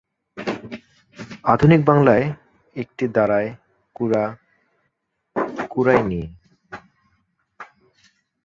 আধুনিক 1.43 1.81
বাংলায় 1.85 2.25
এটি 2.75 3.05
দাঁড়ায় 3.15 3.49
‘কুড়ায় 3.97 4.31
কুড়া 5.33 5.67
কুড়ায় 5.69 6.03
নিয়ে। 6.03 6.27